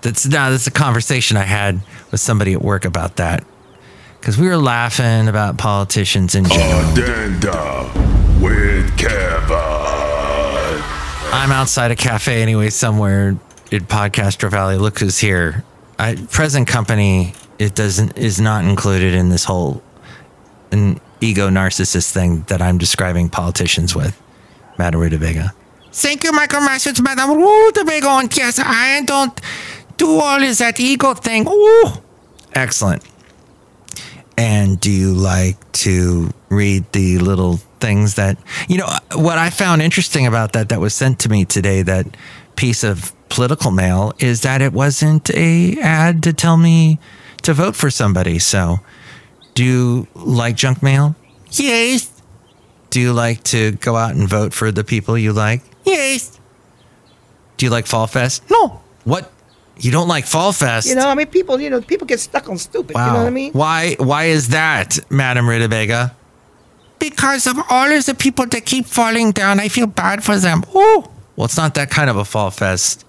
that's 0.02 0.26
now 0.26 0.50
that's 0.50 0.66
a 0.66 0.72
conversation 0.72 1.36
I 1.36 1.42
had 1.42 1.80
with 2.10 2.20
somebody 2.20 2.54
at 2.54 2.62
work 2.62 2.84
about 2.84 3.16
that. 3.16 3.44
Because 4.20 4.38
we 4.38 4.48
were 4.48 4.56
laughing 4.56 5.28
about 5.28 5.58
politicians 5.58 6.34
in 6.34 6.44
general. 6.44 6.94
With 8.40 8.96
Kevin. 8.98 9.56
I'm 11.32 11.52
outside 11.52 11.90
a 11.90 11.96
cafe 11.96 12.42
anyway, 12.42 12.70
somewhere 12.70 13.36
in 13.70 13.84
Podcastro 13.86 14.50
Valley. 14.50 14.76
Look 14.78 14.98
who's 14.98 15.18
here. 15.18 15.64
I, 15.98 16.16
present 16.30 16.68
company 16.68 17.34
it 17.58 17.74
doesn't 17.74 18.16
is 18.18 18.40
not 18.40 18.64
included 18.64 19.14
in 19.14 19.30
this 19.30 19.44
whole 19.44 19.82
an 20.70 21.00
ego 21.20 21.48
narcissist 21.48 22.12
thing 22.12 22.42
that 22.48 22.60
I'm 22.60 22.78
describing 22.78 23.28
politicians 23.28 23.94
with. 23.94 24.20
Madam 24.78 25.00
Rutabaga. 25.00 25.54
Thank 25.92 26.24
you, 26.24 26.32
Michael 26.32 26.60
Masters, 26.60 27.00
Madam 27.00 27.38
Rutabaga. 27.38 28.08
And 28.08 28.36
yes, 28.36 28.60
I 28.62 29.02
don't 29.04 29.40
do 29.96 30.20
all 30.20 30.42
is 30.42 30.58
that 30.58 30.78
ego 30.78 31.14
thing. 31.14 31.48
Ooh. 31.48 31.86
Excellent. 32.54 33.02
And 34.36 34.78
do 34.78 34.90
you 34.90 35.14
like 35.14 35.56
to 35.72 36.30
read 36.50 36.84
the 36.92 37.18
little 37.18 37.60
things 37.86 38.14
that 38.16 38.36
you 38.68 38.76
know 38.78 38.88
what 39.14 39.38
I 39.38 39.48
found 39.50 39.80
interesting 39.80 40.26
about 40.26 40.48
that 40.54 40.68
that 40.70 40.80
was 40.80 40.92
sent 40.92 41.20
to 41.20 41.28
me 41.28 41.44
today 41.44 41.82
that 41.82 42.06
piece 42.56 42.82
of 42.82 43.12
political 43.28 43.70
mail 43.70 44.12
is 44.18 44.42
that 44.42 44.60
it 44.60 44.72
wasn't 44.72 45.30
a 45.30 45.78
ad 45.80 46.22
to 46.24 46.32
tell 46.32 46.56
me 46.56 46.98
to 47.42 47.54
vote 47.54 47.76
for 47.76 47.90
somebody. 47.90 48.38
So, 48.38 48.80
do 49.54 49.64
you 49.64 50.06
like 50.14 50.56
junk 50.56 50.82
mail? 50.82 51.14
Yes. 51.50 52.10
Do 52.90 53.00
you 53.00 53.12
like 53.12 53.42
to 53.44 53.72
go 53.72 53.96
out 53.96 54.14
and 54.14 54.28
vote 54.28 54.52
for 54.52 54.72
the 54.72 54.84
people 54.84 55.16
you 55.18 55.32
like? 55.32 55.62
Yes. 55.84 56.40
Do 57.56 57.66
you 57.66 57.70
like 57.70 57.86
Fall 57.86 58.06
Fest? 58.06 58.42
No. 58.50 58.80
What? 59.04 59.30
You 59.78 59.92
don't 59.92 60.08
like 60.08 60.26
Fall 60.26 60.52
Fest? 60.52 60.88
You 60.88 60.94
know, 60.94 61.08
I 61.08 61.14
mean, 61.14 61.26
people, 61.26 61.60
you 61.60 61.68
know, 61.68 61.80
people 61.80 62.06
get 62.06 62.20
stuck 62.20 62.48
on 62.48 62.58
stupid. 62.58 62.94
Wow. 62.94 63.06
You 63.06 63.12
know 63.12 63.18
what 63.18 63.26
I 63.26 63.30
mean? 63.30 63.52
Why? 63.52 63.96
Why 63.98 64.24
is 64.24 64.48
that, 64.48 64.98
Madam 65.10 65.48
Rutabaga? 65.48 66.16
Because 67.08 67.46
of 67.46 67.56
all 67.70 67.92
of 67.92 68.04
the 68.04 68.14
people 68.14 68.46
that 68.46 68.66
keep 68.66 68.84
falling 68.84 69.30
down, 69.30 69.60
I 69.60 69.68
feel 69.68 69.86
bad 69.86 70.24
for 70.24 70.38
them. 70.38 70.64
Oh, 70.74 71.08
well, 71.36 71.44
it's 71.44 71.56
not 71.56 71.74
that 71.74 71.88
kind 71.88 72.10
of 72.10 72.16
a 72.16 72.24
Fall 72.24 72.50
Fest, 72.50 73.04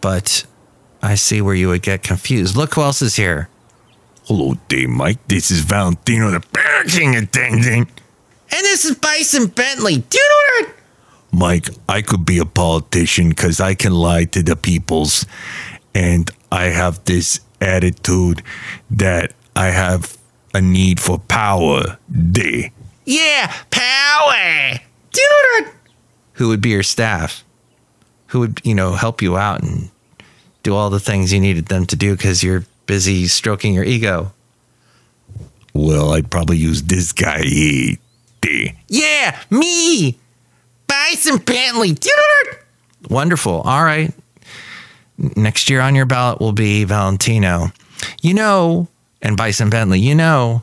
but 0.00 0.44
I 1.00 1.14
see 1.14 1.40
where 1.40 1.54
you 1.54 1.68
would 1.68 1.82
get 1.82 2.02
confused. 2.02 2.56
Look 2.56 2.74
who 2.74 2.82
else 2.82 3.02
is 3.02 3.14
here. 3.14 3.48
Hello, 4.24 4.54
Dave 4.66 4.88
Mike. 4.88 5.18
This 5.28 5.52
is 5.52 5.60
Valentino, 5.60 6.32
the 6.32 6.40
parking 6.40 7.14
attendant. 7.14 7.88
And 8.50 8.64
this 8.64 8.84
is 8.84 8.96
Bison 8.96 9.46
Bentley. 9.46 9.98
Do 9.98 10.18
you 10.18 10.24
know 10.28 10.66
that? 10.66 10.74
Mike, 11.30 11.68
I 11.88 12.02
could 12.02 12.26
be 12.26 12.38
a 12.38 12.44
politician 12.44 13.28
because 13.28 13.60
I 13.60 13.74
can 13.74 13.92
lie 13.92 14.24
to 14.24 14.42
the 14.42 14.56
peoples. 14.56 15.26
And 15.94 16.28
I 16.50 16.64
have 16.64 17.04
this 17.04 17.38
attitude 17.60 18.42
that 18.90 19.32
I 19.54 19.66
have 19.66 20.18
a 20.52 20.60
need 20.60 20.98
for 20.98 21.20
power. 21.20 21.98
Day. 22.10 22.72
Yeah, 23.06 23.52
power. 23.70 24.80
Do 25.12 25.20
you 25.20 25.28
know 25.28 25.60
that? 25.60 25.72
Who 26.34 26.48
would 26.48 26.60
be 26.60 26.70
your 26.70 26.82
staff? 26.82 27.44
Who 28.28 28.40
would, 28.40 28.60
you 28.64 28.74
know, 28.74 28.92
help 28.92 29.22
you 29.22 29.38
out 29.38 29.62
and 29.62 29.90
do 30.62 30.74
all 30.74 30.90
the 30.90 31.00
things 31.00 31.32
you 31.32 31.40
needed 31.40 31.66
them 31.66 31.86
to 31.86 31.96
do 31.96 32.14
because 32.14 32.42
you're 32.42 32.64
busy 32.86 33.28
stroking 33.28 33.72
your 33.72 33.84
ego? 33.84 34.32
Well, 35.72 36.12
I'd 36.12 36.30
probably 36.30 36.58
use 36.58 36.82
this 36.82 37.12
guy 37.12 37.42
here. 37.42 37.96
Day. 38.40 38.76
Yeah, 38.88 39.38
me. 39.50 40.18
Bison 40.86 41.38
Bentley. 41.38 41.92
Do 41.92 42.08
you 42.08 42.16
know 42.16 42.50
that? 42.50 43.10
Wonderful. 43.10 43.62
All 43.62 43.84
right. 43.84 44.12
Next 45.18 45.70
year 45.70 45.80
on 45.80 45.94
your 45.94 46.06
ballot 46.06 46.40
will 46.40 46.52
be 46.52 46.84
Valentino. 46.84 47.72
You 48.20 48.34
know, 48.34 48.88
and 49.22 49.36
Bison 49.36 49.70
Bentley, 49.70 50.00
you 50.00 50.14
know, 50.14 50.62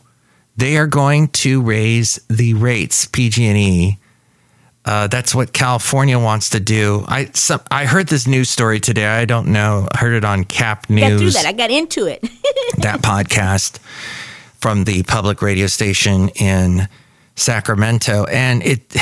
they 0.56 0.78
are 0.78 0.88
going 0.88 1.30
to 1.30 1.62
raise 1.62 2.20
the 2.30 2.54
rates, 2.54 3.06
PG&E. 3.08 3.98
Uh, 4.86 5.08
that's 5.08 5.34
what 5.34 5.54
California 5.54 6.20
wants 6.20 6.50
to 6.52 6.60
do. 6.60 7.06
I 7.08 7.26
some, 7.34 7.62
I 7.72 7.86
heard 7.86 8.08
this 8.08 8.28
news 8.28 8.50
story 8.50 8.82
today. 8.82 9.08
I 9.08 9.24
don't 9.24 9.48
know. 9.48 9.88
I 9.92 9.98
heard 9.98 10.14
it 10.14 10.26
on 10.26 10.44
Cap 10.44 10.90
news 10.90 11.10
Got 11.10 11.20
through 11.20 11.32
that. 11.32 11.46
I 11.46 11.54
got 11.54 11.72
into 11.72 12.06
it. 12.06 12.22
that 12.80 13.02
podcast 13.02 13.80
from 14.60 14.84
the 14.84 15.04
public 15.04 15.42
radio 15.42 15.68
station 15.68 16.30
in 16.30 16.90
Sacramento, 17.36 18.26
and 18.26 18.62
it 18.62 18.94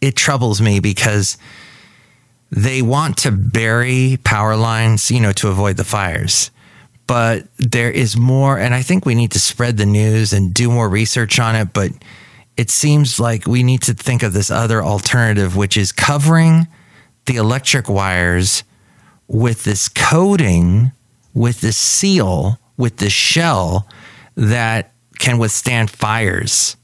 it 0.00 0.16
troubles 0.16 0.62
me 0.62 0.80
because 0.80 1.36
they 2.50 2.80
want 2.80 3.18
to 3.18 3.30
bury 3.30 4.18
power 4.24 4.56
lines, 4.56 5.10
you 5.10 5.20
know, 5.20 5.32
to 5.32 5.48
avoid 5.48 5.76
the 5.76 5.84
fires. 5.84 6.50
But 7.06 7.46
there 7.58 7.90
is 7.90 8.16
more, 8.16 8.58
and 8.58 8.74
I 8.74 8.82
think 8.82 9.04
we 9.04 9.14
need 9.14 9.32
to 9.32 9.40
spread 9.40 9.76
the 9.76 9.86
news 9.86 10.32
and 10.32 10.54
do 10.54 10.70
more 10.70 10.88
research 10.88 11.38
on 11.38 11.56
it. 11.56 11.72
But 11.72 11.90
it 12.56 12.70
seems 12.70 13.18
like 13.18 13.46
we 13.46 13.62
need 13.62 13.82
to 13.82 13.94
think 13.94 14.22
of 14.22 14.32
this 14.32 14.50
other 14.50 14.82
alternative, 14.82 15.56
which 15.56 15.76
is 15.76 15.92
covering 15.92 16.68
the 17.26 17.36
electric 17.36 17.88
wires 17.88 18.64
with 19.26 19.64
this 19.64 19.88
coating, 19.88 20.92
with 21.34 21.60
this 21.60 21.76
seal, 21.76 22.58
with 22.76 22.98
this 22.98 23.12
shell 23.12 23.88
that 24.36 24.92
can 25.18 25.38
withstand 25.38 25.90
fires 25.90 26.76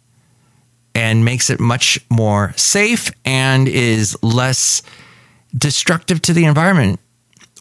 and 0.94 1.24
makes 1.24 1.50
it 1.50 1.60
much 1.60 1.98
more 2.10 2.52
safe 2.56 3.10
and 3.24 3.68
is 3.68 4.16
less 4.22 4.82
destructive 5.56 6.20
to 6.22 6.32
the 6.32 6.44
environment 6.44 7.00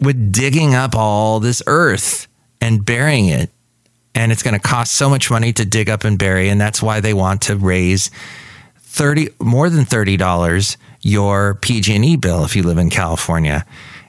with 0.02 0.32
digging 0.32 0.76
up 0.76 0.96
all 0.96 1.40
this 1.40 1.62
earth 1.68 2.28
and 2.62 2.86
burying 2.86 3.28
it. 3.28 3.50
And 4.16 4.32
it's 4.32 4.44
going 4.44 4.56
to 4.56 4.60
cost 4.60 4.94
so 4.94 5.10
much 5.10 5.30
money 5.30 5.54
to 5.54 5.66
dig 5.66 5.90
up 5.90 6.04
and 6.04 6.18
bury. 6.18 6.50
And 6.50 6.60
that's 6.60 6.82
why 6.82 7.00
they 7.00 7.14
want 7.14 7.44
to 7.44 7.56
raise 7.56 8.10
30 8.78 9.30
more 9.40 9.70
than 9.70 9.86
$30 9.86 10.78
your 11.02 11.56
PG&E 11.56 12.16
bill 12.18 12.44
if 12.44 12.56
you 12.56 12.64
live 12.64 12.78
in 12.78 12.90
California. 12.90 13.66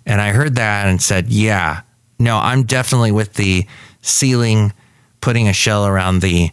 And 0.06 0.20
I 0.20 0.30
heard 0.30 0.56
that 0.56 0.86
and 0.86 1.02
said, 1.02 1.28
yeah, 1.28 1.82
no, 2.18 2.38
I'm 2.38 2.62
definitely 2.62 3.12
with 3.12 3.34
the 3.34 3.66
sealing, 4.00 4.72
putting 5.20 5.46
a 5.48 5.52
shell 5.52 5.86
around 5.86 6.20
the 6.20 6.50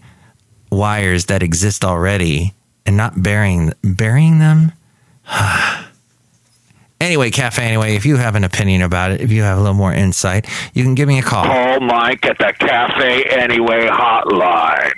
wires 0.69 1.25
that 1.25 1.41
exist 1.41 1.85
already 1.85 2.53
and 2.85 2.97
not 2.97 3.23
burying 3.23 3.73
burying 3.83 4.39
them. 4.39 4.73
anyway, 6.99 7.31
cafe. 7.31 7.63
Anyway, 7.63 7.95
if 7.95 8.05
you 8.05 8.17
have 8.17 8.35
an 8.35 8.43
opinion 8.43 8.81
about 8.81 9.11
it, 9.11 9.21
if 9.21 9.31
you 9.31 9.43
have 9.43 9.57
a 9.57 9.61
little 9.61 9.75
more 9.75 9.93
insight, 9.93 10.45
you 10.73 10.83
can 10.83 10.95
give 10.95 11.07
me 11.07 11.19
a 11.19 11.23
call. 11.23 11.45
Call 11.45 11.79
Mike 11.79 12.25
at 12.25 12.37
the 12.37 12.53
Cafe 12.59 13.23
Anyway 13.25 13.87
hotline. 13.87 14.91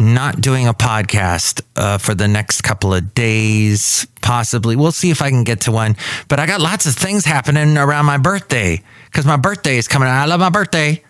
not 0.00 0.40
doing 0.40 0.66
a 0.66 0.74
podcast 0.74 1.62
uh, 1.76 1.98
for 1.98 2.14
the 2.14 2.28
next 2.28 2.62
couple 2.62 2.94
of 2.94 3.14
days, 3.14 4.06
possibly. 4.22 4.76
We'll 4.76 4.92
see 4.92 5.10
if 5.10 5.22
I 5.22 5.30
can 5.30 5.44
get 5.44 5.62
to 5.62 5.72
one. 5.72 5.96
But 6.28 6.40
I 6.40 6.46
got 6.46 6.60
lots 6.60 6.86
of 6.86 6.94
things 6.94 7.24
happening 7.24 7.76
around 7.76 8.06
my 8.06 8.18
birthday 8.18 8.82
because 9.06 9.26
my 9.26 9.36
birthday 9.36 9.76
is 9.76 9.88
coming. 9.88 10.08
I 10.08 10.26
love 10.26 10.40
my 10.40 10.50
birthday. 10.50 11.02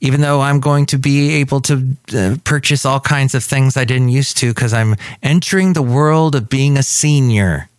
Even 0.00 0.20
though 0.20 0.42
I'm 0.42 0.60
going 0.60 0.86
to 0.86 0.98
be 0.98 1.34
able 1.36 1.60
to 1.62 1.96
uh, 2.14 2.36
purchase 2.44 2.84
all 2.84 3.00
kinds 3.00 3.34
of 3.34 3.42
things 3.42 3.76
I 3.76 3.84
didn't 3.84 4.10
used 4.10 4.36
to 4.38 4.52
because 4.52 4.74
I'm 4.74 4.96
entering 5.22 5.72
the 5.72 5.82
world 5.82 6.34
of 6.34 6.50
being 6.50 6.76
a 6.76 6.82
senior. 6.82 7.70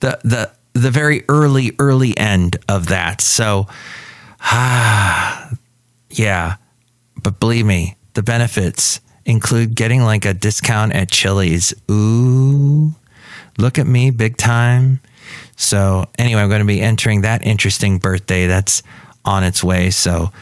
The 0.00 0.18
the 0.24 0.52
the 0.72 0.90
very 0.90 1.22
early 1.28 1.72
early 1.78 2.16
end 2.16 2.56
of 2.66 2.88
that. 2.88 3.20
So 3.20 3.66
ah 4.40 5.50
yeah. 6.10 6.56
But 7.22 7.40
believe 7.40 7.66
me, 7.66 7.96
the 8.14 8.22
benefits 8.22 9.00
include 9.26 9.74
getting 9.74 10.02
like 10.02 10.24
a 10.24 10.34
discount 10.34 10.94
at 10.94 11.10
Chili's. 11.10 11.74
Ooh, 11.90 12.94
look 13.58 13.78
at 13.78 13.86
me, 13.86 14.10
big 14.10 14.36
time. 14.36 15.00
So, 15.56 16.06
anyway, 16.18 16.42
I'm 16.42 16.48
going 16.48 16.60
to 16.60 16.66
be 16.66 16.80
entering 16.80 17.22
that 17.22 17.46
interesting 17.46 17.98
birthday 17.98 18.46
that's 18.46 18.82
on 19.24 19.44
its 19.44 19.62
way. 19.62 19.90
So, 19.90 20.32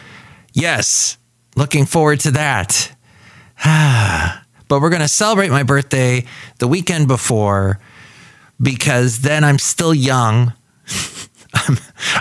yes, 0.52 1.18
looking 1.54 1.86
forward 1.86 2.20
to 2.20 2.30
that. 2.32 2.92
but 4.68 4.80
we're 4.80 4.90
going 4.90 5.02
to 5.02 5.08
celebrate 5.08 5.50
my 5.50 5.62
birthday 5.62 6.24
the 6.58 6.66
weekend 6.66 7.08
before 7.08 7.78
because 8.60 9.20
then 9.20 9.44
I'm 9.44 9.58
still 9.58 9.94
young. 9.94 10.52
I'm, 11.54 11.76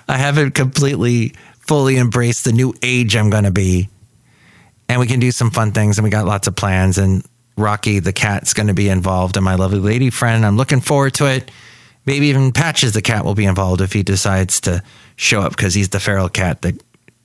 I 0.07 0.17
haven't 0.17 0.51
completely 0.51 1.33
fully 1.59 1.97
embraced 1.97 2.43
the 2.43 2.51
new 2.51 2.73
age 2.81 3.15
I'm 3.15 3.29
going 3.29 3.45
to 3.45 3.51
be 3.51 3.89
and 4.91 4.99
we 4.99 5.07
can 5.07 5.21
do 5.21 5.31
some 5.31 5.51
fun 5.51 5.71
things 5.71 5.97
and 5.97 6.03
we 6.03 6.09
got 6.09 6.25
lots 6.25 6.47
of 6.47 6.55
plans 6.55 6.97
and 6.97 7.25
rocky 7.55 7.99
the 7.99 8.11
cat's 8.11 8.53
going 8.53 8.67
to 8.67 8.73
be 8.73 8.89
involved 8.89 9.37
and 9.37 9.45
my 9.45 9.55
lovely 9.55 9.79
lady 9.79 10.09
friend 10.09 10.45
i'm 10.45 10.57
looking 10.57 10.81
forward 10.81 11.13
to 11.13 11.25
it. 11.25 11.49
Maybe 12.05 12.27
even 12.27 12.51
patches 12.51 12.93
the 12.93 13.01
cat 13.01 13.23
will 13.23 13.35
be 13.35 13.45
involved 13.45 13.79
if 13.79 13.93
he 13.93 14.01
decides 14.01 14.59
to 14.61 14.81
show 15.15 15.41
up 15.41 15.55
because 15.55 15.75
he's 15.75 15.89
the 15.89 15.99
feral 15.99 16.29
cat 16.29 16.63
that 16.63 16.81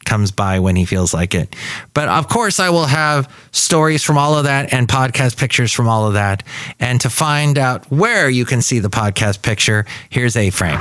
comes 0.07 0.31
by 0.31 0.61
when 0.61 0.77
he 0.77 0.85
feels 0.85 1.13
like 1.13 1.35
it. 1.35 1.55
But 1.93 2.09
of 2.09 2.29
course, 2.29 2.59
I 2.61 2.71
will 2.71 2.87
have 2.87 3.29
stories 3.53 4.03
from 4.03 4.17
all 4.17 4.39
of 4.39 4.45
that 4.45 4.73
and 4.73 4.89
podcast 4.89 5.37
pictures 5.37 5.73
from 5.73 5.89
all 5.89 6.07
of 6.07 6.15
that. 6.15 6.43
And 6.81 7.01
to 7.03 7.11
find 7.11 7.59
out 7.59 7.91
where 7.91 8.31
you 8.31 8.45
can 8.45 8.63
see 8.63 8.79
the 8.79 8.89
podcast 8.89 9.43
picture, 9.43 9.85
here's 10.09 10.37
A 10.37 10.51
Frame. 10.51 10.79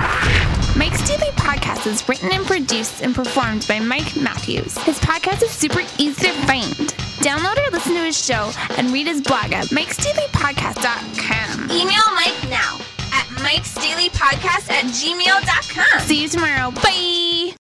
Mike's 0.78 1.02
Daily 1.08 1.32
Podcast 1.36 1.88
is 1.88 2.08
written 2.08 2.32
and 2.32 2.46
produced 2.46 3.02
and 3.02 3.14
performed 3.16 3.66
by 3.68 3.80
Mike 3.80 4.16
Matthews. 4.16 4.78
His 4.80 5.00
podcast 5.00 5.42
is 5.44 5.50
super 5.52 5.82
easy 5.98 6.28
to 6.28 6.34
find. 6.46 6.74
Download 7.26 7.58
or 7.66 7.72
listen 7.72 7.94
to 7.96 8.04
his 8.04 8.18
show 8.24 8.52
and 8.78 8.92
read 8.92 9.08
his 9.08 9.22
blog 9.22 9.52
at 9.54 9.66
mikesdailypodcast.com. 9.68 11.72
Email 11.72 12.12
Mike 12.14 12.50
now 12.50 12.78
at 13.14 13.26
mikesdailypodcast 13.42 14.70
at 14.70 14.86
gmail.com. 14.86 16.00
See 16.02 16.22
you 16.24 16.30
tomorrow. 16.30 16.72
Bye. 16.72 17.56